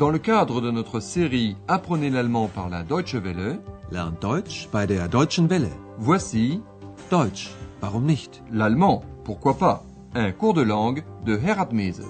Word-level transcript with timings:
Dans 0.00 0.08
le 0.08 0.18
cadre 0.18 0.62
de 0.62 0.70
notre 0.70 0.98
série 0.98 1.56
Apprenez 1.68 2.08
l'allemand 2.08 2.48
par 2.48 2.70
la 2.70 2.84
Deutsche 2.84 3.16
Welle, 3.16 3.60
Lernt 3.92 4.22
Deutsch 4.22 4.66
bei 4.72 4.86
der 4.86 5.08
Deutschen 5.08 5.46
Welle. 5.46 5.68
voici 5.98 6.62
Deutsch, 7.10 7.50
warum 7.82 8.06
nicht? 8.06 8.42
l'allemand, 8.50 9.04
pourquoi 9.24 9.58
pas, 9.58 9.84
un 10.14 10.32
cours 10.32 10.54
de 10.54 10.62
langue 10.62 11.04
de 11.26 11.36
Herat 11.36 11.68
Mese. 11.72 12.00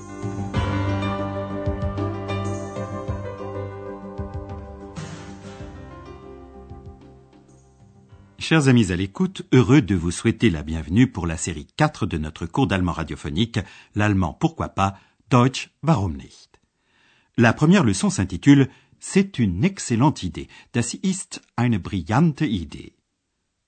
Chers 8.39 8.69
amis 8.69 8.93
à 8.93 8.97
l'écoute, 8.97 9.43
heureux 9.53 9.83
de 9.83 9.97
vous 9.97 10.13
souhaiter 10.13 10.49
la 10.51 10.63
bienvenue 10.63 11.11
pour 11.11 11.27
la 11.27 11.37
série 11.37 11.67
4 11.77 12.07
de 12.07 12.19
notre 12.19 12.47
cours 12.47 12.69
d'allemand 12.69 12.93
radiophonique, 12.93 13.59
l'allemand 13.97 14.33
pourquoi 14.33 14.69
pas, 14.69 14.95
Deutsch 15.29 15.73
warum 15.83 16.17
nicht? 16.17 16.50
La 17.41 17.55
première 17.55 17.85
leçon 17.85 18.11
s'intitule 18.11 18.69
C'est 18.99 19.39
une 19.39 19.65
excellente 19.65 20.23
idée. 20.23 20.47
Das 20.75 20.93
ist 21.03 21.41
eine 21.57 21.79
brillante 21.79 22.43
Idee. 22.43 22.93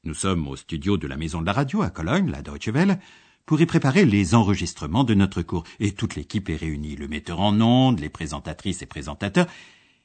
Nous 0.05 0.13
sommes 0.13 0.47
au 0.47 0.57
studio 0.57 0.99
de 0.99 1.07
la 1.07 1.17
maison 1.17 1.41
de 1.41 1.47
la 1.47 1.55
radio 1.55 1.81
à 1.81 1.89
Cologne, 1.89 2.31
la 2.31 2.43
Deutsche 2.43 2.69
Welle, 2.69 3.01
pour 3.47 3.63
y 3.63 3.65
préparer 3.65 4.05
les 4.05 4.35
enregistrements 4.35 5.05
de 5.05 5.15
notre 5.15 5.41
cours. 5.41 5.65
Et 5.81 5.93
toute 5.93 6.17
l'équipe 6.17 6.51
est 6.51 6.57
réunie, 6.57 6.97
le 6.97 7.09
metteur 7.09 7.41
en 7.41 7.59
ondes, 7.63 7.99
les 7.99 8.11
présentatrices 8.11 8.83
et 8.83 8.87
présentateurs. 8.87 9.47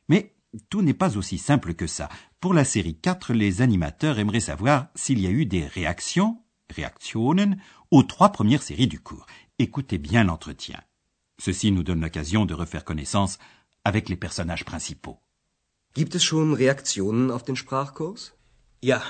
Mais 0.07 0.33
tout 0.69 0.81
n'est 0.81 0.93
pas 0.93 1.17
aussi 1.17 1.37
simple 1.37 1.73
que 1.73 1.87
ça. 1.87 2.07
Pour 2.39 2.53
la 2.53 2.63
série 2.63 2.95
4, 2.95 3.33
les 3.33 3.61
animateurs 3.61 4.17
aimeraient 4.17 4.39
savoir 4.39 4.87
s'il 4.95 5.19
y 5.19 5.27
a 5.27 5.31
eu 5.31 5.45
des 5.45 5.67
réactions, 5.67 6.41
Reaktionen, 6.73 7.57
aux 7.91 8.03
trois 8.03 8.31
premières 8.31 8.63
séries 8.63 8.87
du 8.87 9.01
cours. 9.01 9.25
Écoutez 9.59 9.97
bien 9.97 10.23
l'entretien. 10.23 10.79
Ceci 11.39 11.71
nous 11.71 11.83
donne 11.83 12.01
l'occasion 12.01 12.45
de 12.45 12.53
refaire 12.53 12.83
connaissance 12.83 13.37
avec 13.89 14.09
les 14.09 14.19
personnages 14.25 14.65
principaux. 14.71 15.17
Gibt 15.93 16.13
es 16.15 16.23
schon 16.29 16.53
Reaktionen 16.53 17.31
auf 17.35 17.43
den 17.49 17.55
Sprachkurs? 17.55 18.33
Ja, 18.81 19.01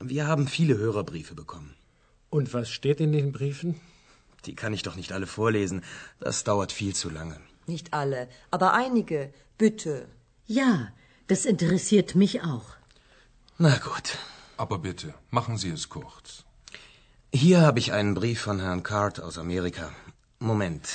wir 0.00 0.26
haben 0.26 0.46
viele 0.48 0.76
Hörerbriefe 0.78 1.34
bekommen. 1.34 1.74
Und 2.30 2.54
was 2.54 2.68
steht 2.76 3.00
in 3.00 3.12
den 3.12 3.32
Briefen? 3.32 3.70
Die 4.46 4.56
kann 4.60 4.72
ich 4.76 4.82
doch 4.82 4.96
nicht 4.96 5.12
alle 5.12 5.26
vorlesen. 5.26 5.82
Das 6.20 6.42
dauert 6.48 6.72
viel 6.72 6.94
zu 6.94 7.08
lange. 7.18 7.38
Nicht 7.66 7.92
alle, 7.92 8.28
aber 8.50 8.68
einige. 8.72 9.20
Bitte. 9.58 9.94
Ja, 10.46 10.70
das 11.26 11.44
interessiert 11.44 12.14
mich 12.14 12.42
auch. 12.42 12.68
Na 13.58 13.76
gut. 13.88 14.08
Aber 14.56 14.78
bitte, 14.78 15.14
machen 15.30 15.56
Sie 15.58 15.70
es 15.70 15.88
kurz. 15.88 16.44
Hier 17.32 17.60
habe 17.60 17.78
ich 17.78 17.92
einen 17.92 18.14
Brief 18.14 18.40
von 18.40 18.60
Herrn 18.60 18.82
Card 18.82 19.20
aus 19.20 19.36
Amerika. 19.38 19.86
Moment. 20.38 20.86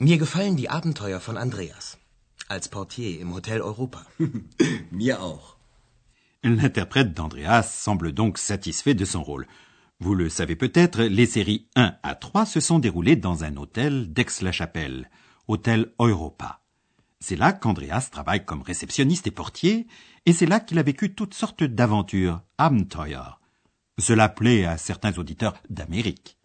Mir 0.00 0.16
gefallen 0.16 0.56
die 0.56 0.70
Abenteuer 0.70 1.18
von 1.18 1.36
Andreas. 1.36 1.98
Als 2.46 2.68
Portier 2.68 3.18
im 3.18 3.34
Hotel 3.34 3.60
Europa. 3.60 4.06
Mir 4.92 5.20
auch. 5.20 5.56
L'interprète 6.44 7.14
d'Andreas 7.14 7.82
semble 7.82 8.12
donc 8.12 8.38
satisfait 8.38 8.94
de 8.94 9.04
son 9.04 9.24
rôle. 9.24 9.48
Vous 9.98 10.14
le 10.14 10.28
savez 10.28 10.54
peut-être, 10.54 11.02
les 11.02 11.26
séries 11.26 11.66
1 11.74 11.96
à 12.04 12.14
3 12.14 12.46
se 12.46 12.60
sont 12.60 12.78
déroulées 12.78 13.16
dans 13.16 13.42
un 13.42 13.56
hôtel 13.56 14.12
d'Aix-la-Chapelle, 14.12 15.10
hôtel 15.48 15.92
Europa. 15.98 16.60
C'est 17.18 17.34
là 17.34 17.52
qu'Andreas 17.52 18.08
travaille 18.12 18.44
comme 18.44 18.62
réceptionniste 18.62 19.26
et 19.26 19.32
portier, 19.32 19.88
et 20.26 20.32
c'est 20.32 20.46
là 20.46 20.60
qu'il 20.60 20.78
a 20.78 20.84
vécu 20.84 21.16
toutes 21.16 21.34
sortes 21.34 21.64
d'aventures, 21.64 22.40
Abenteuer. 22.56 23.40
Cela 23.98 24.28
plaît 24.28 24.64
à 24.64 24.78
certains 24.78 25.18
auditeurs 25.18 25.60
d'Amérique. 25.70 26.37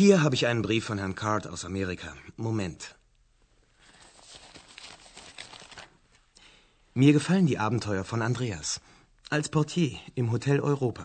Hier 0.00 0.22
habe 0.22 0.34
ich 0.34 0.46
einen 0.46 0.62
Brief 0.62 0.84
von 0.86 0.96
Herrn 0.96 1.14
Card 1.14 1.46
aus 1.46 1.66
Amerika. 1.66 2.14
Moment. 2.38 2.94
Mir 6.94 7.12
gefallen 7.12 7.46
die 7.46 7.58
Abenteuer 7.58 8.04
von 8.04 8.22
Andreas. 8.22 8.80
Als 9.28 9.50
Portier 9.50 9.98
im 10.14 10.32
Hotel 10.32 10.60
Europa. 10.60 11.04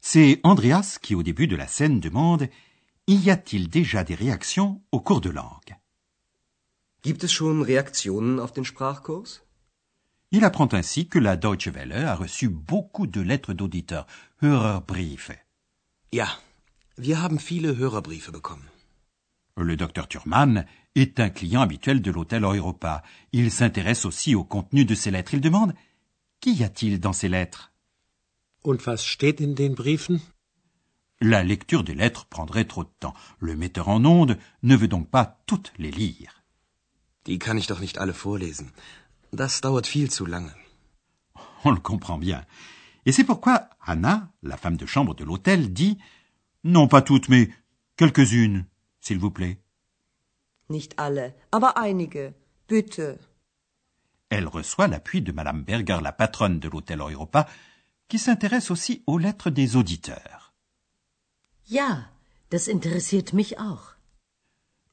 C'est 0.00 0.40
Andreas 0.42 0.98
qui, 1.02 1.14
au 1.14 1.22
début 1.22 1.48
de 1.48 1.56
la 1.56 1.66
scène, 1.66 2.00
demande 2.00 2.48
Y 3.08 3.30
a-t-il 3.30 3.68
déjà 3.68 4.04
des 4.04 4.14
réactions 4.14 4.80
au 4.90 5.00
cours 5.00 5.20
de 5.20 5.30
langue? 5.30 5.74
Gibt 7.02 7.24
es 7.24 7.32
schon 7.32 7.60
Reaktionen 7.60 8.40
auf 8.40 8.52
den 8.52 8.64
Sprachkurs? 8.64 9.42
Il 10.30 10.44
apprend 10.44 10.72
ainsi 10.72 11.08
que 11.08 11.18
la 11.18 11.36
Deutsche 11.36 11.74
Welle 11.74 12.06
a 12.06 12.14
reçu 12.14 12.48
beaucoup 12.48 13.06
de 13.06 13.20
lettres 13.20 13.52
d'auditeurs, 13.52 14.06
Hörerbriefe. 14.40 15.36
Ja, 16.12 16.28
wir 16.96 17.20
haben 17.20 17.38
viele 17.38 17.76
Hörerbriefe 17.76 18.32
bekommen. 18.32 18.68
Le 19.56 19.76
docteur 19.76 20.06
Thurman 20.08 20.66
est 20.94 21.18
un 21.18 21.30
client 21.30 21.62
habituel 21.62 22.02
de 22.02 22.10
l'hôtel 22.10 22.44
Europa. 22.44 23.02
Il 23.32 23.50
s'intéresse 23.50 24.04
aussi 24.04 24.34
au 24.34 24.44
contenu 24.44 24.84
de 24.84 24.94
ces 24.94 25.10
lettres. 25.10 25.34
Il 25.34 25.40
demande 25.40 25.74
Qu'y 26.40 26.62
a-t-il 26.62 27.00
dans 27.00 27.14
ces 27.14 27.28
lettres? 27.28 27.72
Und 28.62 28.86
was 28.86 28.98
steht 28.98 29.40
in 29.40 29.54
den 29.54 29.74
Briefen? 29.74 30.20
La 31.20 31.42
lecture 31.42 31.84
des 31.84 31.94
lettres 31.94 32.26
prendrait 32.26 32.66
trop 32.66 32.84
de 32.84 32.90
temps. 33.00 33.14
Le 33.40 33.56
metteur 33.56 33.88
en 33.88 34.04
ondes 34.04 34.36
ne 34.62 34.76
veut 34.76 34.88
donc 34.88 35.08
pas 35.08 35.40
toutes 35.46 35.72
les 35.78 35.90
lire. 35.90 36.42
Die 37.24 37.38
kann 37.38 37.56
ich 37.56 37.66
doch 37.66 37.80
nicht 37.80 37.98
alle 37.98 38.12
vorlesen. 38.12 38.72
Das 39.32 39.60
dauert 39.62 39.86
viel 39.86 40.10
zu 40.10 40.26
lange. 40.26 40.52
On 41.64 41.70
le 41.70 41.80
comprend 41.80 42.18
bien. 42.18 42.44
Et 43.06 43.12
c'est 43.12 43.24
pourquoi 43.24 43.68
Anna, 43.80 44.32
la 44.42 44.56
femme 44.56 44.76
de 44.76 44.84
chambre 44.84 45.14
de 45.14 45.24
l'hôtel, 45.24 45.72
dit 45.72 45.96
Non 46.66 46.88
pas 46.88 47.00
toutes, 47.00 47.28
mais 47.28 47.48
quelques-unes, 47.96 48.64
s'il 49.00 49.18
vous 49.18 49.30
plaît. 49.30 49.60
Nicht 50.68 50.94
alle, 50.96 51.32
aber 51.52 51.74
einige. 51.76 52.34
Bitte. 52.68 53.20
Elle 54.30 54.48
reçoit 54.48 54.88
l'appui 54.88 55.22
de 55.22 55.30
Madame 55.30 55.62
Berger, 55.62 56.00
la 56.02 56.10
patronne 56.10 56.58
de 56.58 56.68
l'hôtel 56.68 56.98
Europa, 56.98 57.46
qui 58.08 58.18
s'intéresse 58.18 58.72
aussi 58.72 59.04
aux 59.06 59.16
lettres 59.16 59.50
des 59.50 59.76
auditeurs. 59.76 60.54
Ja, 61.68 62.10
das 62.50 62.66
interessiert 62.66 63.32
mich 63.32 63.56
auch. 63.58 63.94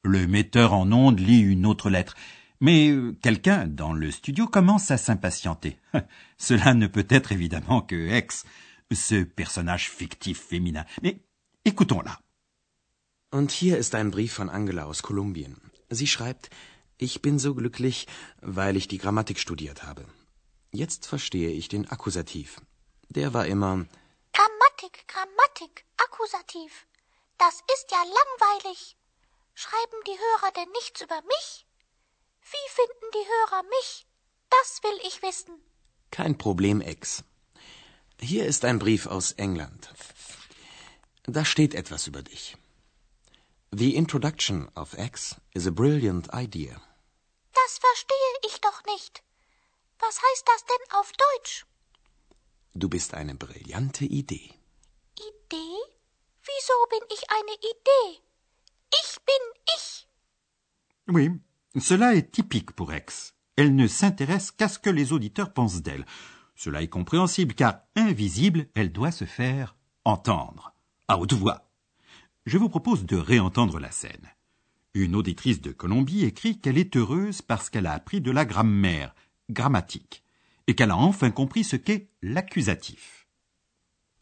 Le 0.04 0.28
metteur 0.28 0.74
en 0.74 0.92
ondes 0.92 1.18
lit 1.18 1.40
une 1.40 1.66
autre 1.66 1.90
lettre. 1.90 2.14
Mais 2.60 2.94
quelqu'un 3.20 3.66
dans 3.66 3.92
le 3.92 4.12
studio 4.12 4.46
commence 4.46 4.92
à 4.92 4.96
s'impatienter. 4.96 5.76
Cela 6.38 6.74
ne 6.74 6.86
peut 6.86 7.06
être 7.10 7.32
évidemment 7.32 7.82
que 7.82 8.16
X, 8.16 8.44
ce 8.92 9.24
personnage 9.24 9.90
fictif 9.90 10.40
féminin. 10.40 10.84
Mais 11.02 11.18
écoutons-la. 11.64 12.18
Und 13.30 13.50
hier 13.50 13.78
ist 13.78 13.94
ein 13.94 14.10
Brief 14.10 14.32
von 14.34 14.48
Angela 14.48 14.84
aus 14.84 15.02
Kolumbien. 15.02 15.60
Sie 15.90 16.06
schreibt, 16.06 16.50
ich 16.98 17.20
bin 17.22 17.38
so 17.38 17.54
glücklich, 17.54 18.06
weil 18.40 18.76
ich 18.76 18.86
die 18.88 18.98
Grammatik 18.98 19.38
studiert 19.38 19.82
habe. 19.82 20.06
Jetzt 20.70 21.06
verstehe 21.06 21.50
ich 21.50 21.68
den 21.68 21.88
Akkusativ. 21.88 22.60
Der 23.08 23.34
war 23.34 23.46
immer 23.46 23.86
Grammatik, 24.32 25.06
Grammatik, 25.08 25.84
Akkusativ. 25.96 26.86
Das 27.38 27.54
ist 27.74 27.90
ja 27.90 28.02
langweilig. 28.02 28.96
Schreiben 29.54 30.00
die 30.06 30.18
Hörer 30.24 30.52
denn 30.56 30.70
nichts 30.72 31.00
über 31.00 31.20
mich? 31.22 31.66
Wie 32.42 32.66
finden 32.78 33.08
die 33.14 33.26
Hörer 33.34 33.62
mich? 33.76 34.06
Das 34.50 34.82
will 34.82 34.98
ich 35.08 35.22
wissen. 35.22 35.54
kein 36.10 36.38
Problem, 36.38 36.80
Ex. 36.80 37.24
Hier 38.20 38.46
ist 38.46 38.64
ein 38.64 38.78
Brief 38.78 39.06
aus 39.06 39.32
England. 39.32 39.92
Da 41.26 41.44
steht 41.44 41.74
etwas 41.74 42.06
über 42.06 42.22
dich. 42.22 42.56
The 43.72 43.96
introduction 43.96 44.68
of 44.76 44.94
X 44.98 45.36
is 45.54 45.66
a 45.66 45.70
brilliant 45.70 46.28
idea. 46.32 46.80
Das 47.52 47.78
verstehe 47.78 48.32
ich 48.46 48.60
doch 48.60 48.84
nicht. 48.86 49.22
Was 49.98 50.20
heißt 50.20 50.44
das 50.46 50.64
denn 50.66 50.98
auf 50.98 51.12
Deutsch? 51.12 51.66
Du 52.74 52.88
bist 52.88 53.14
eine 53.14 53.34
brillante 53.34 54.04
Idee. 54.04 54.52
Idee? 55.16 55.78
Wieso 56.42 56.74
bin 56.90 57.00
ich 57.10 57.22
eine 57.30 57.54
Idee? 57.54 58.20
Ich 59.02 59.16
bin 59.24 59.62
ich. 59.76 60.08
Oui, 61.06 61.40
cela 61.80 62.14
est 62.14 62.32
typique 62.32 62.72
pour 62.76 62.92
X. 62.92 63.32
Elle 63.56 63.74
ne 63.74 63.86
s'intéresse 63.86 64.50
qu'à 64.50 64.68
ce 64.68 64.78
que 64.78 64.90
les 64.90 65.12
auditeurs 65.12 65.54
pensent 65.54 65.82
d'elle. 65.82 66.04
Cela 66.54 66.82
est 66.82 66.88
compréhensible 66.88 67.54
car, 67.54 67.80
invisible, 67.96 68.68
elle 68.74 68.92
doit 68.92 69.12
se 69.12 69.24
faire 69.24 69.76
entendre, 70.04 70.73
à 71.08 71.18
haute 71.18 71.32
voix. 71.32 71.70
Je 72.46 72.58
vous 72.58 72.68
propose 72.68 73.04
de 73.04 73.16
réentendre 73.16 73.78
la 73.78 73.90
scène. 73.90 74.28
Une 74.94 75.16
auditrice 75.16 75.60
de 75.60 75.72
Colombie 75.72 76.24
écrit 76.24 76.60
qu'elle 76.60 76.78
est 76.78 76.96
heureuse 76.96 77.42
parce 77.42 77.68
qu'elle 77.68 77.86
a 77.86 77.92
appris 77.92 78.20
de 78.20 78.30
la 78.30 78.44
grammaire, 78.44 79.14
grammatique, 79.50 80.22
et 80.66 80.74
qu'elle 80.74 80.90
a 80.90 80.96
enfin 80.96 81.30
compris 81.30 81.64
ce 81.64 81.76
qu'est 81.76 82.08
l'accusatif. 82.22 83.26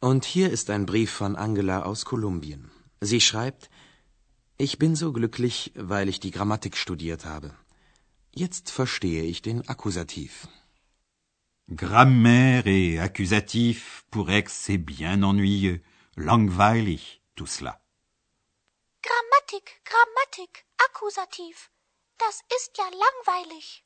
Und 0.01 0.25
hier 0.25 0.51
ist 0.51 0.69
ein 0.71 0.85
Brief 0.85 1.13
von 1.13 1.37
Angela 1.37 1.87
aus 1.87 2.05
Kolumbien. 2.05 2.71
Sie 3.01 3.21
schreibt, 3.21 3.71
ich 4.59 4.79
bin 4.79 4.97
so 4.97 5.13
glücklich, 5.13 5.73
weil 5.77 6.09
ich 6.09 6.19
die 6.19 6.33
Grammatik 6.33 6.77
studiert 6.77 7.25
habe. 7.25 7.53
Jetzt 8.35 8.71
verstehe 8.71 9.23
ich 9.23 9.43
den 9.43 9.69
Akkusativ. 9.69 10.49
Grammaire 11.69 12.67
et 12.67 12.99
accusatif, 12.99 14.05
pour 14.11 14.29
Ex, 14.31 14.67
c'est 14.67 14.79
bien 14.79 15.23
ennuyeux, 15.23 15.81
langweilig, 16.17 17.23
tout 17.35 17.47
cela. 17.47 17.81
Grammatik, 19.03 19.83
Grammatik, 19.85 20.67
Akkusativ. 20.87 21.71
Das 22.19 22.41
ist 22.57 22.79
ja 22.79 22.85
langweilig. 22.85 23.85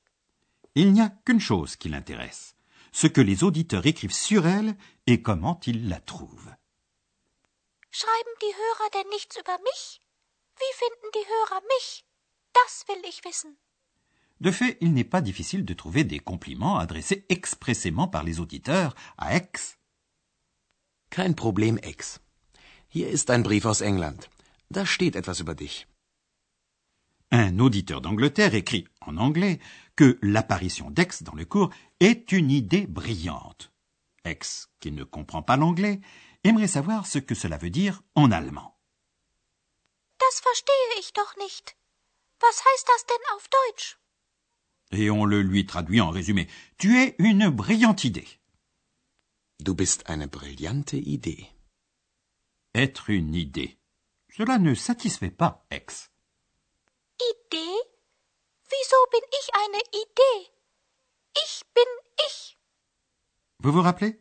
Il 0.74 0.92
n'y 0.92 1.00
a 1.00 1.08
qu'une 1.24 1.40
chose 1.40 1.76
qui 1.76 1.88
l'intéresse, 1.88 2.54
ce 2.92 3.06
que 3.06 3.22
les 3.22 3.44
auditeurs 3.44 3.86
écrivent 3.86 4.12
sur 4.12 4.46
elle 4.46 4.76
et 5.06 5.22
comment 5.22 5.58
ils 5.66 5.88
la 5.88 6.00
trouvent. 6.00 6.54
Schreiben 7.90 8.34
die 8.42 8.54
Hörer 8.54 8.90
denn 8.92 9.08
nichts 9.10 9.38
über 9.38 9.58
mich? 9.58 10.02
Wie 10.58 10.74
finden 10.74 11.10
die 11.14 11.26
Hörer 11.26 11.62
mich? 11.74 12.04
Das 12.52 12.84
will 12.88 13.02
ich 13.08 13.24
wissen. 13.24 13.56
De 14.40 14.52
fait, 14.52 14.76
il 14.82 14.92
n'est 14.92 15.04
pas 15.04 15.22
difficile 15.22 15.64
de 15.64 15.72
trouver 15.72 16.04
des 16.04 16.18
compliments 16.18 16.76
adressés 16.76 17.24
expressément 17.30 18.06
par 18.06 18.22
les 18.22 18.38
auditeurs 18.38 18.94
à 19.16 19.34
Aix. 19.34 19.78
Kein 21.10 21.34
Problem, 21.34 21.78
Ex. 21.78 22.20
Hier 22.88 23.08
ist 23.08 23.30
ein 23.30 23.42
Brief 23.42 23.64
aus 23.64 23.80
England. 23.80 24.28
Da 24.68 24.84
steht 24.84 25.16
etwas 25.16 25.40
über 25.40 25.54
dich. 25.54 25.86
Un 27.32 27.58
auditeur 27.58 28.00
d'Angleterre 28.00 28.54
écrit 28.54 28.86
en 29.00 29.16
anglais 29.16 29.58
que 29.96 30.18
l'apparition 30.22 30.90
d'Aix 30.90 31.22
dans 31.22 31.34
le 31.34 31.44
cours 31.44 31.70
est 32.00 32.32
une 32.32 32.50
idée 32.50 32.86
brillante. 32.86 33.72
Aix, 34.24 34.68
qui 34.80 34.92
ne 34.92 35.04
comprend 35.04 35.42
pas 35.42 35.56
l'anglais, 35.56 36.00
aimerait 36.44 36.68
savoir 36.68 37.06
ce 37.06 37.18
que 37.18 37.34
cela 37.34 37.58
veut 37.58 37.70
dire 37.70 38.02
en 38.14 38.30
allemand. 38.30 38.72
Das 40.18 40.40
verstehe 40.40 41.00
ich 41.00 41.12
doch 41.12 41.36
nicht. 41.36 41.76
Was 42.40 42.62
heißt 42.64 42.88
das 42.88 43.06
denn 43.06 43.36
auf 43.36 43.48
Deutsch? 43.48 43.98
Et 44.92 45.10
on 45.10 45.24
le 45.24 45.42
lui 45.42 45.66
traduit 45.66 46.00
en 46.00 46.10
résumé. 46.10 46.48
Tu 46.78 46.96
es 46.98 47.16
une 47.18 47.48
brillante 47.50 48.04
idée. 48.04 48.28
Du 49.58 49.74
bist 49.74 50.04
eine 50.06 50.26
brillante 50.26 50.92
Idee. 50.92 51.48
Être 52.74 53.10
une 53.10 53.34
idée. 53.34 53.78
Cela 54.28 54.58
ne 54.58 54.74
satisfait 54.74 55.30
pas 55.30 55.66
Aix. 55.70 56.10
Idee? 57.18 57.80
Wieso 58.70 58.96
bin 59.10 59.26
ich 59.32 59.50
eine 59.54 59.80
Idee? 59.92 60.52
Ich 61.36 61.62
bin 61.74 61.90
ich. 62.28 62.58
Vous 63.60 63.72
vous 63.72 63.82
rappelez? 63.82 64.20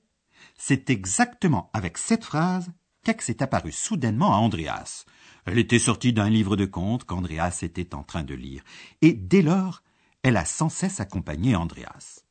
C'est 0.57 0.89
exactement 0.89 1.69
avec 1.73 1.97
cette 1.97 2.23
phrase 2.23 2.71
qu'Aix 3.03 3.29
est 3.29 3.41
apparue 3.41 3.73
soudainement 3.73 4.33
à 4.33 4.37
Andreas. 4.37 5.05
Elle 5.45 5.59
était 5.59 5.79
sortie 5.79 6.13
d'un 6.13 6.29
livre 6.29 6.55
de 6.55 6.65
contes 6.65 7.03
qu'Andreas 7.03 7.59
était 7.61 7.93
en 7.93 8.03
train 8.03 8.23
de 8.23 8.33
lire. 8.33 8.63
Et 9.01 9.11
dès 9.11 9.41
lors, 9.41 9.83
elle 10.23 10.37
a 10.37 10.45
sans 10.45 10.69
cesse 10.69 11.01
accompagné 11.01 11.55
Andreas. 11.55 12.23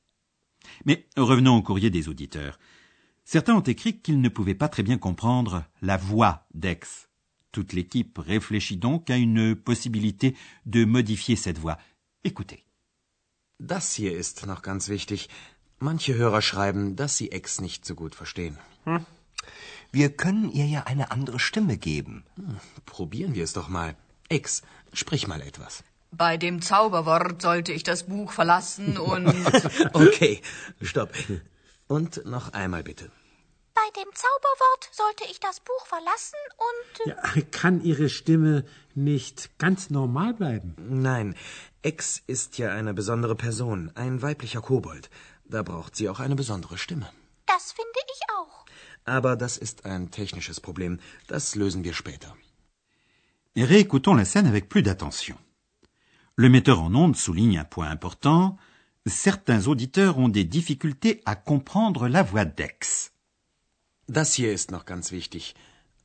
Mais 0.86 1.06
revenons 1.16 1.56
au 1.56 1.62
courrier 1.62 1.90
des 1.90 2.08
auditeurs. 2.08 2.58
Certains 3.24 3.54
ont 3.54 3.60
écrit 3.60 4.00
qu'ils 4.00 4.20
ne 4.20 4.28
pouvaient 4.28 4.54
pas 4.54 4.68
très 4.68 4.82
bien 4.82 4.98
comprendre 4.98 5.64
la 5.80 5.96
voix 5.96 6.46
d'Aix. 6.52 7.08
Toute 7.52 7.72
l'équipe 7.72 8.18
réfléchit 8.18 8.76
donc 8.76 9.10
à 9.10 9.16
une 9.16 9.54
possibilité 9.56 10.36
de 10.66 10.84
modifier 10.84 11.36
cette 11.36 11.58
voix. 11.58 11.78
Écoutez. 12.24 12.64
Das 13.60 13.96
hier 13.98 14.12
ist 14.12 14.46
noch 14.46 14.62
ganz 14.62 14.88
wichtig. 14.88 15.28
Manche 15.78 16.14
Hörer 16.14 16.42
schreiben, 16.42 16.96
dass 16.96 17.16
sie 17.16 17.30
Ex 17.30 17.60
nicht 17.60 17.86
so 17.86 17.94
gut 17.94 18.14
verstehen. 18.14 18.58
Hm. 18.84 19.06
Wir 19.92 20.10
können 20.10 20.50
ihr 20.50 20.66
ja 20.66 20.82
eine 20.84 21.10
andere 21.12 21.38
Stimme 21.38 21.76
geben. 21.76 22.24
Hm, 22.36 22.58
probieren 22.84 23.34
wir 23.34 23.44
es 23.44 23.52
doch 23.52 23.68
mal. 23.68 23.94
Ex, 24.28 24.62
sprich 24.92 25.28
mal 25.28 25.40
etwas. 25.40 25.84
Bei 26.10 26.36
dem 26.36 26.62
Zauberwort 26.62 27.42
sollte 27.42 27.72
ich 27.72 27.84
das 27.84 28.04
Buch 28.04 28.32
verlassen 28.32 28.98
und. 28.98 29.28
okay, 29.92 30.40
stopp. 30.82 31.10
Und 31.86 32.24
noch 32.24 32.52
einmal 32.52 32.82
bitte. 32.82 33.10
Bei 33.74 34.00
dem 34.00 34.08
Zauberwort 34.14 34.88
sollte 34.92 35.24
ich 35.30 35.40
das 35.40 35.60
Buch 35.60 35.86
verlassen 35.86 36.38
und. 36.68 37.08
Ja, 37.08 37.42
kann 37.50 37.82
Ihre 37.82 38.08
Stimme 38.08 38.64
nicht 38.94 39.58
ganz 39.58 39.90
normal 39.90 40.34
bleiben? 40.34 40.76
Nein, 40.78 41.34
Ex 41.82 42.22
ist 42.26 42.56
ja 42.58 42.72
eine 42.72 42.94
besondere 42.94 43.34
Person, 43.34 43.90
ein 43.94 44.22
weiblicher 44.22 44.62
Kobold. 44.62 45.10
Da 45.44 45.62
braucht 45.62 45.96
sie 45.96 46.08
auch 46.08 46.20
eine 46.20 46.36
besondere 46.36 46.78
Stimme. 46.78 47.10
Das 47.46 47.72
finde 47.72 48.00
ich 48.14 48.20
auch. 48.36 48.64
Aber 49.04 49.36
das 49.36 49.58
ist 49.58 49.84
ein 49.84 50.10
technisches 50.10 50.60
Problem. 50.60 51.00
Das 51.26 51.54
lösen 51.56 51.84
wir 51.84 51.92
später. 51.92 52.34
Réécoutons 53.56 54.16
la 54.16 54.24
scène 54.24 54.48
avec 54.48 54.68
plus 54.68 54.82
d'attention. 54.82 55.36
Le 56.36 56.48
metteur 56.48 56.80
en 56.80 56.94
ondes 56.94 57.16
souligne 57.16 57.58
un 57.58 57.64
point 57.64 57.90
important. 57.90 58.56
Certains 59.06 59.66
auditeurs 59.66 60.18
ont 60.18 60.30
des 60.30 60.44
difficultés 60.44 61.20
à 61.26 61.36
comprendre 61.36 62.08
la 62.08 62.22
voix 62.22 62.46
d'Ex. 62.46 63.12
Das 64.08 64.34
hier 64.38 64.52
ist 64.52 64.70
noch 64.70 64.86
ganz 64.86 65.12
wichtig. 65.12 65.54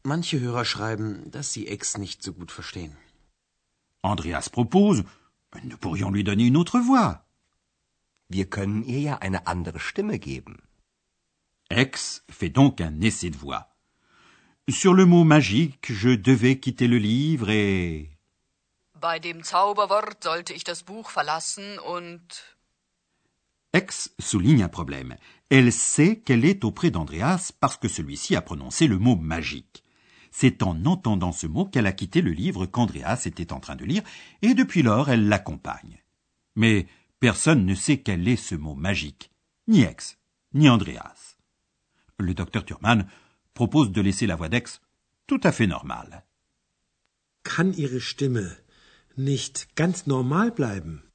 Manche 0.04 0.40
Hörer 0.40 0.66
schreiben, 0.66 1.32
dass 1.32 1.54
sie 1.54 1.68
Ex 1.68 1.98
nicht 1.98 2.24
so 2.24 2.34
gut 2.34 2.52
verstehen. 2.52 2.96
Andreas 4.02 4.50
propose, 4.50 5.04
nous 5.64 5.78
pourrions 5.78 6.12
lui 6.12 6.24
donner 6.24 6.46
une 6.46 6.58
autre 6.58 6.80
voix. 6.80 7.26
Wir 8.30 8.50
können 8.50 8.84
ihr 8.84 9.00
ja 9.00 9.16
eine 9.18 9.48
andere 9.48 9.80
Stimme 9.80 10.20
geben. 10.20 10.62
Ex 11.70 12.24
fait 12.30 12.50
donc 12.50 12.82
un 12.82 13.02
essai 13.02 13.30
de 13.30 13.38
voix. 13.38 13.68
Sur 14.70 14.94
le 14.94 15.06
mot 15.06 15.24
magique, 15.24 15.92
je 15.92 16.16
devais 16.16 16.60
quitter 16.60 16.88
le 16.88 16.98
livre 16.98 17.50
et... 17.50 18.10
Bei 18.94 19.20
dem 19.20 19.44
Zauberwort 19.44 20.24
sollte 20.24 20.54
ich 20.54 20.64
das 20.64 20.84
Buch 20.84 21.10
verlassen 21.10 21.80
und... 21.80 22.59
Ex 23.74 24.14
souligne 24.20 24.64
un 24.64 24.68
problème. 24.68 25.16
Elle 25.50 25.72
sait 25.72 26.20
qu'elle 26.20 26.46
est 26.46 26.64
auprès 26.64 26.90
d'Andreas 26.92 27.52
parce 27.60 27.78
que 27.78 27.88
celui-ci 27.88 28.36
a 28.36 28.42
prononcé 28.42 28.88
le 28.88 28.98
mot 28.98 29.16
magique. 29.16 29.84
C'est 30.32 30.64
en 30.64 30.86
entendant 30.86 31.32
ce 31.32 31.48
mot 31.48 31.66
qu'elle 31.66 31.88
a 31.88 31.92
quitté 31.92 32.22
le 32.22 32.32
livre 32.32 32.66
qu'Andreas 32.66 33.24
était 33.26 33.54
en 33.54 33.60
train 33.60 33.76
de 33.76 33.86
lire, 33.86 34.04
et 34.42 34.54
depuis 34.54 34.84
lors 34.84 35.10
elle 35.10 35.28
l'accompagne. 35.28 36.04
Mais 36.56 36.88
personne 37.20 37.66
ne 37.66 37.76
sait 37.76 37.98
quel 37.98 38.28
est 38.28 38.36
ce 38.36 38.56
mot 38.56 38.76
magique, 38.76 39.32
ni 39.68 39.82
Ex, 39.82 40.18
ni 40.54 40.70
Andreas. 40.70 41.38
Le 42.18 42.34
docteur 42.34 42.66
Thurman 42.66 43.08
propose 43.54 43.92
de 43.92 44.02
laisser 44.02 44.28
la 44.28 44.36
voix 44.36 44.50
d'Ex 44.50 44.82
tout 45.28 45.42
à 45.44 45.52
fait 45.52 45.68
normale. 45.68 46.26
Kann 47.44 47.74
Ihre 47.78 48.00
Stimme 48.00 48.56
nicht 49.18 49.70
ganz 49.76 50.06
normal 50.08 50.52
bleiben? 50.52 51.09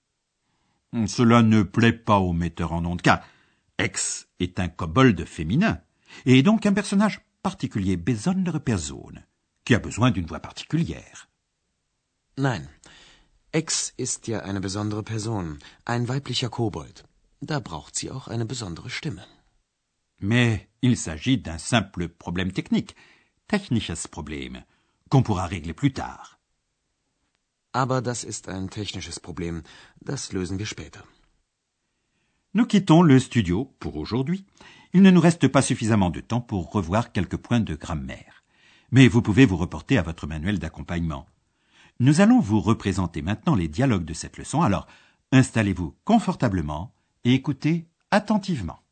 Cela 1.06 1.42
ne 1.42 1.62
plaît 1.62 1.92
pas 1.92 2.18
au 2.18 2.32
metteur 2.32 2.72
en 2.72 2.84
ondes, 2.84 3.02
car 3.02 3.20
Ex 3.78 4.28
est 4.38 4.60
un 4.60 4.68
kobold 4.68 5.24
féminin, 5.24 5.80
et 6.24 6.42
donc 6.42 6.66
un 6.66 6.72
personnage 6.72 7.20
particulier, 7.42 7.96
besondere 7.96 8.60
Person, 8.60 9.12
qui 9.64 9.74
a 9.74 9.80
besoin 9.80 10.12
d'une 10.12 10.26
voix 10.26 10.40
particulière. 10.40 11.28
Nein, 12.38 12.68
Ex 13.52 13.92
ist 13.98 14.28
ja 14.28 14.40
eine 14.40 14.60
besondere 14.60 15.02
Person, 15.02 15.58
ein 15.84 16.08
weiblicher 16.08 16.48
Kobold. 16.48 17.04
Da 17.40 17.60
braucht 17.60 17.96
sie 17.96 18.10
auch 18.10 18.28
eine 18.28 18.46
besondere 18.46 18.88
Stimme. 18.88 19.24
Mais 20.20 20.68
il 20.80 20.96
s'agit 20.96 21.38
d'un 21.38 21.58
simple 21.58 22.08
problème 22.08 22.52
technique, 22.52 22.94
technisches 23.48 24.08
Problem, 24.08 24.64
qu'on 25.10 25.22
pourra 25.22 25.46
régler 25.46 25.74
plus 25.74 25.92
tard. 25.92 26.33
Aber 27.74 28.00
das 28.00 28.22
ist 28.22 28.48
ein 28.48 28.70
technisches 28.70 29.18
Problem. 29.18 29.64
Das 30.00 30.32
lösen 30.32 30.58
wir 30.60 30.66
später. 30.66 31.02
Nous 32.52 32.68
quittons 32.68 33.02
le 33.02 33.18
studio 33.18 33.74
pour 33.80 33.96
aujourd'hui. 33.96 34.46
Il 34.92 35.02
ne 35.02 35.10
nous 35.10 35.20
reste 35.20 35.48
pas 35.48 35.60
suffisamment 35.60 36.10
de 36.10 36.20
temps 36.20 36.40
pour 36.40 36.70
revoir 36.70 37.10
quelques 37.10 37.36
points 37.36 37.58
de 37.58 37.74
grammaire. 37.74 38.44
Mais 38.92 39.08
vous 39.08 39.22
pouvez 39.22 39.44
vous 39.44 39.56
reporter 39.56 39.98
à 39.98 40.02
votre 40.02 40.28
manuel 40.28 40.60
d'accompagnement. 40.60 41.26
Nous 41.98 42.20
allons 42.20 42.38
vous 42.38 42.60
représenter 42.60 43.22
maintenant 43.22 43.56
les 43.56 43.66
dialogues 43.66 44.04
de 44.04 44.14
cette 44.14 44.38
leçon, 44.38 44.62
alors 44.62 44.86
installez-vous 45.32 45.96
confortablement 46.04 46.94
et 47.24 47.34
écoutez 47.34 47.88
attentivement. 48.12 48.83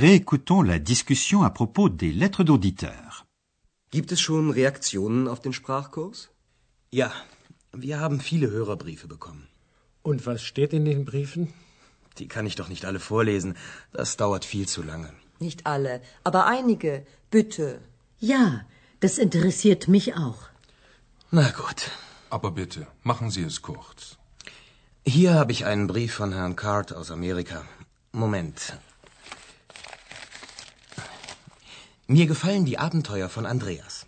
Réécoutons 0.00 0.62
la 0.62 0.78
discussion 0.78 1.42
à 1.42 1.50
propos 1.50 1.90
des 1.90 2.10
lettres 2.10 2.42
d'auditeurs. 2.42 3.26
Gibt 3.90 4.12
es 4.12 4.20
schon 4.26 4.50
Reaktionen 4.50 5.28
auf 5.28 5.40
den 5.40 5.52
Sprachkurs? 5.52 6.30
Ja, 6.90 7.12
wir 7.74 8.00
haben 8.00 8.18
viele 8.20 8.50
Hörerbriefe 8.50 9.08
bekommen. 9.08 9.46
Und 10.02 10.24
was 10.24 10.42
steht 10.42 10.72
in 10.72 10.86
den 10.86 11.04
Briefen? 11.04 11.52
Die 12.16 12.28
kann 12.28 12.46
ich 12.46 12.56
doch 12.56 12.70
nicht 12.70 12.86
alle 12.86 12.98
vorlesen. 12.98 13.58
Das 13.92 14.16
dauert 14.16 14.46
viel 14.46 14.66
zu 14.66 14.82
lange. 14.82 15.12
Nicht 15.38 15.66
alle, 15.66 16.00
aber 16.24 16.46
einige. 16.46 17.04
Bitte. 17.30 17.66
Ja, 18.18 18.64
das 19.00 19.18
interessiert 19.18 19.86
mich 19.86 20.14
auch. 20.14 20.42
Na 21.30 21.50
gut. 21.50 21.90
Aber 22.30 22.52
bitte, 22.52 22.86
machen 23.02 23.30
Sie 23.30 23.42
es 23.42 23.60
kurz. 23.60 24.16
Hier 25.04 25.34
habe 25.34 25.52
ich 25.52 25.66
einen 25.66 25.88
Brief 25.88 26.14
von 26.14 26.32
Herrn 26.32 26.56
Card 26.56 26.94
aus 26.94 27.10
Amerika. 27.10 27.66
Moment. 28.12 28.78
Mir 32.16 32.26
gefallen 32.26 32.64
die 32.64 32.76
Abenteuer 32.76 33.28
von 33.28 33.46
Andreas. 33.46 34.04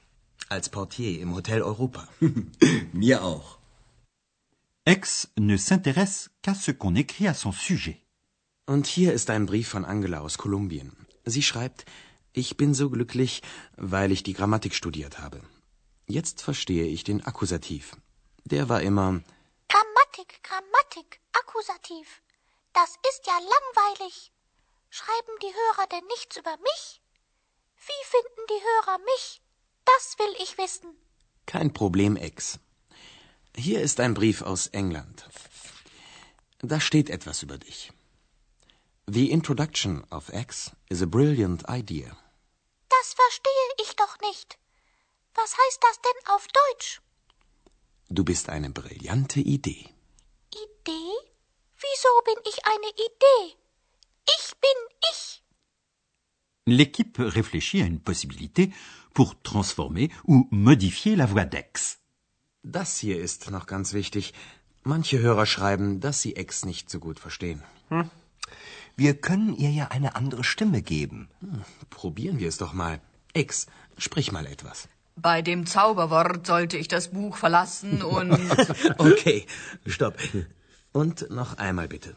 Als 0.49 0.69
Portier 0.69 1.21
im 1.21 1.37
Hotel 1.37 1.63
Europa. 1.63 2.09
Mir 2.93 3.23
auch. 3.23 3.59
X 4.85 5.29
ne 5.37 5.57
s'intéresse 5.57 6.31
qu'à 6.43 6.57
ce 6.57 6.73
qu'on 6.73 6.97
écrit 6.97 7.29
à 7.29 7.35
son 7.35 7.53
sujet. 7.53 8.01
Und 8.67 8.89
hier 8.89 9.13
ist 9.13 9.31
ein 9.31 9.47
Brief 9.47 9.69
von 9.69 9.85
Angela 9.85 10.19
aus 10.19 10.37
Kolumbien. 10.37 10.91
Sie 11.25 11.45
schreibt, 11.45 11.85
ich 12.33 12.57
bin 12.57 12.75
so 12.75 12.91
glücklich, 12.91 13.41
weil 13.77 14.11
ich 14.11 14.25
die 14.25 14.33
Grammatik 14.33 14.75
studiert 14.75 15.21
habe. 15.21 15.41
Jetzt 16.09 16.43
verstehe 16.43 16.87
ich 16.87 17.05
den 17.05 17.25
Akkusativ. 17.25 17.97
Der 18.43 18.69
war 18.69 18.83
immer 18.83 19.23
Grammatik, 19.69 20.43
Grammatik, 20.43 21.21
Akkusativ. 21.41 22.21
Das 22.73 22.91
ist 23.11 23.29
ja 23.29 23.39
langweilig. 23.55 24.33
Schreiben 24.91 25.35
die 25.41 25.55
Hörer 25.61 25.87
denn 25.87 26.07
nichts 26.09 26.37
über 26.37 26.57
mich? 26.65 27.02
Wie 27.89 28.03
finden 28.15 28.45
die 28.49 28.63
Hörer 28.69 28.99
mich? 28.99 29.43
Das 29.85 30.19
will 30.19 30.35
ich 30.43 30.57
wissen. 30.59 30.97
kein 31.47 31.73
Problem, 31.73 32.17
Ex. 32.17 32.59
Hier 33.57 33.81
ist 33.83 34.01
ein 34.01 34.15
Brief 34.15 34.43
aus 34.43 34.69
England. 34.69 35.29
Da 36.61 36.81
steht 36.81 37.11
etwas 37.11 37.43
über 37.43 37.59
dich. 37.59 37.91
The 39.09 39.31
introduction 39.31 40.05
of 40.11 40.29
X 40.33 40.71
is 40.89 41.03
a 41.03 41.07
brilliant 41.07 41.65
idea. 41.69 42.17
Das 42.89 43.15
verstehe 43.15 43.69
ich 43.83 43.97
doch 43.97 44.19
nicht. 44.21 44.59
Was 45.35 45.57
heißt 45.61 45.81
das 45.83 46.01
denn 46.07 46.35
auf 46.35 46.47
Deutsch? 46.61 47.01
Du 48.09 48.23
bist 48.25 48.49
eine 48.49 48.71
brillante 48.71 49.41
Idee. 49.41 49.89
Idee? 50.51 51.13
Wieso 51.85 52.13
bin 52.25 52.39
ich 52.51 52.65
eine 52.65 52.91
Idee? 53.09 53.57
Ich 54.39 54.53
bin 54.61 54.79
ich. 55.13 55.43
L'équipe 56.67 57.19
réfléchit 57.19 57.83
à 57.83 57.87
une 57.87 57.99
possibilité 57.99 58.71
pour 59.15 59.41
transformer 59.43 60.11
ou 60.25 60.47
modifier 60.51 61.17
la 61.17 61.27
voix 61.27 61.45
d'X. 61.45 61.99
Das 62.65 63.01
hier 63.01 63.19
ist 63.21 63.51
noch 63.51 63.67
ganz 63.67 63.93
wichtig. 63.93 64.33
Manche 64.85 65.19
Hörer 65.19 65.47
schreiben, 65.47 66.01
dass 66.01 66.23
sie 66.23 66.35
X 66.37 66.65
nicht 66.65 66.89
so 66.91 67.01
gut 67.01 67.19
verstehen. 67.19 67.63
Wir 68.97 69.15
können 69.15 69.57
ihr 69.57 69.71
ja 69.71 69.89
eine 69.89 70.15
andere 70.15 70.45
Stimme 70.45 70.83
geben. 70.83 71.29
Probieren 71.91 72.39
wir 72.39 72.49
es 72.49 72.59
doch 72.59 72.73
mal. 72.73 73.01
X, 73.35 73.67
sprich 73.99 74.31
mal 74.31 74.47
etwas. 74.47 74.89
Bei 75.17 75.43
dem 75.43 75.67
Zauberwort 75.67 76.47
sollte 76.47 76.79
ich 76.79 76.89
das 76.89 77.09
Buch 77.09 77.37
verlassen 77.37 78.03
und. 78.03 78.33
Okay, 78.99 79.47
stopp. 79.87 80.17
Und 80.93 81.29
noch 81.31 81.59
einmal 81.59 81.89
bitte. 81.89 82.17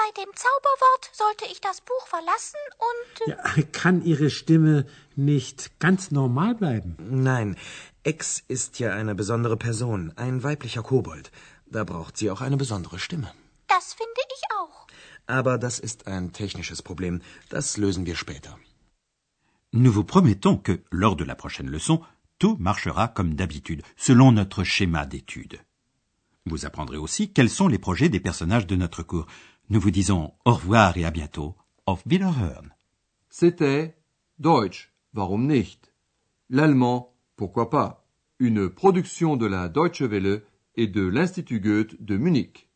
Bei 0.00 0.22
dem 0.22 0.30
Zauberwort 0.44 1.04
sollte 1.12 1.46
ich 1.52 1.60
das 1.60 1.80
Buch 1.80 2.06
verlassen 2.06 2.62
und. 2.88 3.12
Ja, 3.30 3.62
kann 3.72 4.04
Ihre 4.12 4.30
Stimme 4.30 4.86
nicht 5.16 5.80
ganz 5.80 6.12
normal 6.12 6.54
bleiben? 6.54 6.96
Nein, 7.00 7.56
X 8.04 8.42
ist 8.46 8.78
ja 8.78 8.92
eine 9.00 9.14
besondere 9.16 9.56
Person, 9.56 10.12
ein 10.16 10.42
weiblicher 10.44 10.84
Kobold. 10.84 11.32
Da 11.66 11.82
braucht 11.82 12.16
sie 12.16 12.30
auch 12.30 12.42
eine 12.42 12.56
besondere 12.56 12.98
Stimme. 13.00 13.28
Das 13.66 13.94
finde 13.94 14.22
ich 14.36 14.42
auch. 14.58 14.86
Aber 15.26 15.58
das 15.58 15.80
ist 15.80 16.06
ein 16.06 16.32
technisches 16.32 16.80
Problem. 16.82 17.20
Das 17.48 17.76
lösen 17.76 18.06
wir 18.06 18.16
später. 18.16 18.56
Nous 19.72 19.94
vous 19.96 20.06
promettons 20.06 20.56
que, 20.62 20.74
lors 20.90 21.16
de 21.16 21.24
la 21.24 21.34
prochaine 21.34 21.70
leçon, 21.70 22.00
tout 22.38 22.56
marchera 22.60 23.08
comme 23.08 23.34
d'habitude, 23.34 23.82
selon 23.96 24.30
notre 24.32 24.62
schéma 24.64 25.06
d'étude. 25.06 25.58
Vous 26.46 26.64
apprendrez 26.64 26.96
aussi 26.96 27.32
quels 27.32 27.50
sont 27.50 27.68
les 27.68 27.78
projets 27.78 28.08
des 28.08 28.20
personnages 28.20 28.66
de 28.66 28.76
notre 28.76 29.02
cours. 29.02 29.26
Nous 29.70 29.80
vous 29.80 29.90
disons 29.90 30.32
au 30.46 30.54
revoir 30.54 30.96
et 30.96 31.04
à 31.04 31.10
bientôt. 31.10 31.54
Auf 31.84 32.02
Wiederhören. 32.06 32.70
C'était 33.28 33.96
Deutsch, 34.38 34.90
warum 35.12 35.46
nicht? 35.46 35.92
L'allemand, 36.48 37.12
pourquoi 37.36 37.68
pas? 37.68 38.06
Une 38.38 38.70
production 38.70 39.36
de 39.36 39.44
la 39.44 39.68
Deutsche 39.68 40.00
Welle 40.00 40.42
et 40.74 40.86
de 40.86 41.02
l'Institut 41.02 41.60
Goethe 41.60 42.02
de 42.02 42.16
Munich. 42.16 42.67